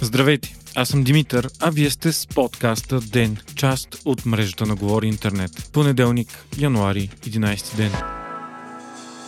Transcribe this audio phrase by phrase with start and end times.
[0.00, 5.06] Здравейте, аз съм Димитър, а вие сте с подкаста Ден, част от мрежата на Говори
[5.06, 5.70] Интернет.
[5.72, 6.28] Понеделник,
[6.58, 8.19] януари, 11 ден.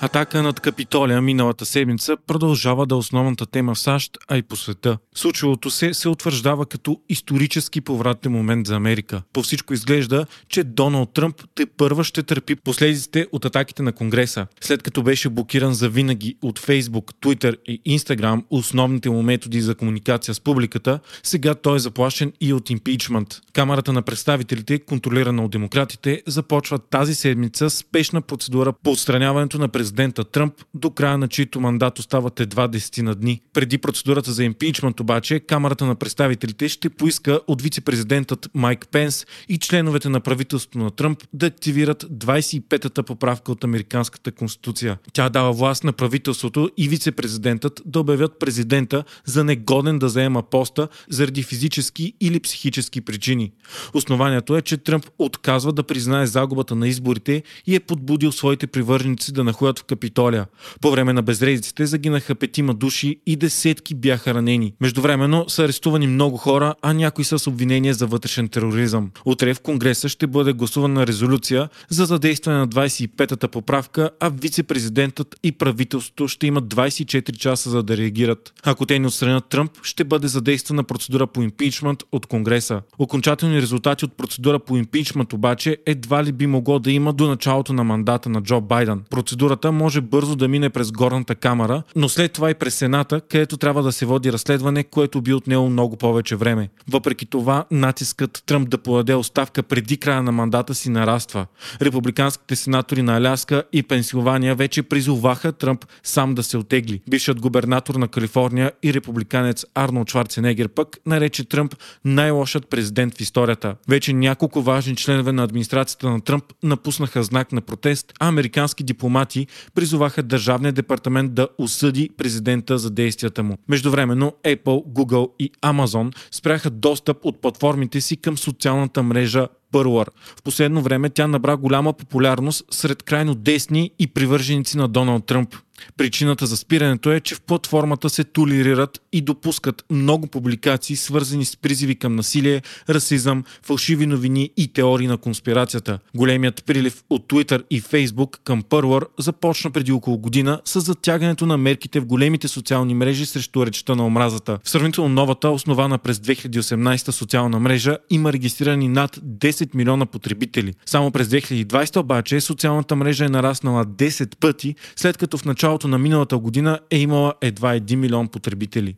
[0.04, 4.56] Атака над Капитолия миналата седмица продължава да е основната тема в САЩ, а и по
[4.56, 4.98] света.
[5.14, 9.22] Случилото се се утвърждава като исторически повратен момент за Америка.
[9.32, 14.46] По всичко изглежда, че Доналд Тръмп те първа ще търпи последиците от атаките на Конгреса.
[14.60, 19.74] След като беше блокиран за винаги от Фейсбук, Twitter и Instagram, основните му методи за
[19.74, 23.40] комуникация с публиката, сега той е заплашен и от импичмент.
[23.52, 29.91] Камерата на представителите, контролирана от демократите, започва тази седмица спешна процедура по отстраняването на президента
[29.92, 33.40] президента Тръмп, до края на чието мандат остават едва 10 на дни.
[33.52, 39.58] Преди процедурата за импичмент обаче, Камерата на представителите ще поиска от вице-президентът Майк Пенс и
[39.58, 44.98] членовете на правителството на Тръмп да активират 25-та поправка от Американската конституция.
[45.12, 50.88] Тя дава власт на правителството и вице-президентът да обявят президента за негоден да заема поста
[51.10, 53.52] заради физически или психически причини.
[53.94, 59.32] Основанието е, че Тръмп отказва да признае загубата на изборите и е подбудил своите привърженици
[59.32, 60.46] да находят в Капитолия.
[60.80, 64.74] По време на безредиците загинаха петима души и десетки бяха ранени.
[64.80, 69.10] Междувременно са арестувани много хора, а някои с обвинения за вътрешен тероризъм.
[69.24, 75.52] Утре в Конгреса ще бъде гласувана резолюция за задействане на 25-та поправка, а вице-президентът и
[75.52, 78.52] правителството ще имат 24 часа за да реагират.
[78.62, 82.82] Ако те не отстранят Тръмп, ще бъде задействана процедура по импичмент от Конгреса.
[82.98, 87.72] Окончателни резултати от процедура по импичмент обаче едва ли би могло да има до началото
[87.72, 89.02] на мандата на Джо Байден.
[89.10, 93.56] Процедурата може бързо да мине през горната камера, но след това и през Сената, където
[93.56, 96.68] трябва да се води разследване, което би отнело много повече време.
[96.90, 101.46] Въпреки това, натискът Тръмп да подаде оставка преди края на мандата си нараства.
[101.82, 107.00] Републиканските сенатори на Аляска и Пенсилвания вече призоваха Тръмп сам да се отегли.
[107.10, 113.74] Бившият губернатор на Калифорния и републиканец Арнолд Шварценегер пък нарече Тръмп най-лошият президент в историята.
[113.88, 119.46] Вече няколко важни членове на администрацията на Тръмп напуснаха знак на протест, а американски дипломати
[119.74, 123.56] призоваха Държавния департамент да осъди президента за действията му.
[123.68, 130.10] Междувременно Apple, Google и Amazon спряха достъп от платформите си към социалната мрежа Първър.
[130.38, 135.54] В последно време тя набра голяма популярност сред крайно десни и привърженици на Доналд Тръмп.
[135.96, 141.56] Причината за спирането е, че в платформата се толерират и допускат много публикации, свързани с
[141.56, 145.98] призиви към насилие, расизъм, фалшиви новини и теории на конспирацията.
[146.16, 151.56] Големият прилив от Twitter и Facebook към Първър започна преди около година с затягането на
[151.56, 154.58] мерките в големите социални мрежи срещу речта на омразата.
[154.64, 160.74] В сравнително новата, основана през 2018 социална мрежа, има регистрирани над 10 милиона потребители.
[160.86, 165.88] Само през 2020 обаче социалната мрежа е нараснала 10 пъти, след като в началото началото
[165.88, 168.94] на миналата година е имала едва 1 милион потребители.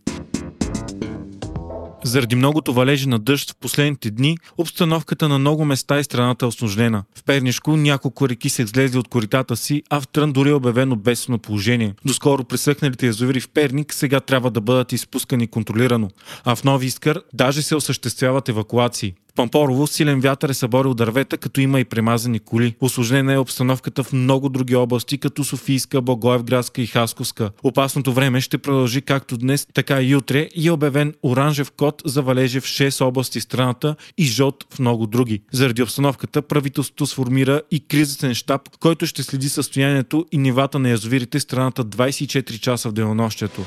[2.05, 6.49] Заради многото валежи на дъжд в последните дни, обстановката на много места и страната е
[6.49, 7.05] осложнена.
[7.15, 10.97] В Пернишко няколко реки се излезли от коритата си, а в Трън дори е обявено
[10.97, 11.95] бедствено положение.
[12.05, 16.09] Доскоро пресъхналите язовири в Перник сега трябва да бъдат изпускани контролирано,
[16.45, 19.15] а в Нови Искър даже се осъществяват евакуации.
[19.37, 22.75] Пампорово силен вятър е съборил дървета, като има и премазани коли.
[22.81, 27.51] Осложнена е обстановката в много други области, като Софийска, Благоевградска и Хасковска.
[27.63, 32.23] Опасното време ще продължи както днес, така и утре и е обявен оранжев код за
[32.23, 35.43] валежи в 6 области страната и жълт в много други.
[35.53, 41.41] Заради обстановката правителството сформира и кризисен щаб, който ще следи състоянието и нивата на язовирите
[41.41, 43.65] страната 24 часа в денонощието.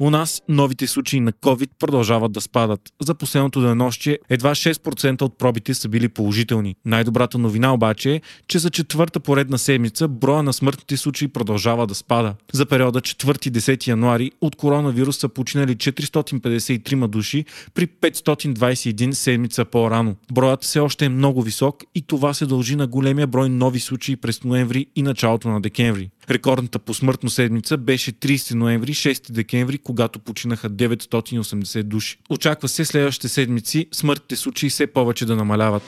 [0.00, 2.80] У нас новите случаи на COVID продължават да спадат.
[3.02, 6.76] За последното денонощие едва 6% от пробите са били положителни.
[6.84, 11.94] Най-добрата новина обаче е, че за четвърта поредна седмица броя на смъртните случаи продължава да
[11.94, 12.34] спада.
[12.52, 20.16] За периода 4-10 януари от коронавирус са починали 453 души при 521 седмица по-рано.
[20.32, 24.16] Броят все още е много висок и това се дължи на големия брой нови случаи
[24.16, 26.10] през ноември и началото на декември.
[26.30, 32.18] Рекордната посмъртно седмица беше 30 ноември, 6 декември, когато починаха 980 души.
[32.30, 35.82] Очаква се следващите седмици смъртните случаи все повече да намаляват.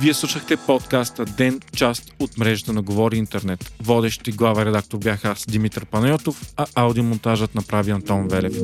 [0.00, 3.72] Вие слушахте подкаста Ден, част от мрежата на Говори Интернет.
[3.82, 8.54] Водещ и глава редактор бях аз, Димитър Панайотов, а аудиомонтажът направи Антон Велев.